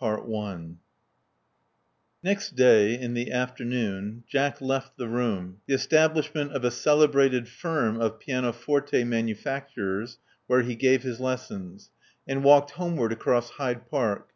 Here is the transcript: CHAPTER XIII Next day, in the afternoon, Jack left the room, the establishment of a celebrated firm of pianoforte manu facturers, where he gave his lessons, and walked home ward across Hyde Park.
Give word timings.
CHAPTER 0.00 0.26
XIII 0.26 0.76
Next 2.24 2.56
day, 2.56 2.98
in 3.00 3.14
the 3.14 3.30
afternoon, 3.30 4.24
Jack 4.28 4.60
left 4.60 4.96
the 4.96 5.06
room, 5.06 5.58
the 5.68 5.74
establishment 5.74 6.50
of 6.50 6.64
a 6.64 6.72
celebrated 6.72 7.46
firm 7.48 8.00
of 8.00 8.18
pianoforte 8.18 9.04
manu 9.04 9.36
facturers, 9.36 10.16
where 10.48 10.62
he 10.62 10.74
gave 10.74 11.04
his 11.04 11.20
lessons, 11.20 11.90
and 12.26 12.42
walked 12.42 12.72
home 12.72 12.96
ward 12.96 13.12
across 13.12 13.50
Hyde 13.50 13.88
Park. 13.88 14.32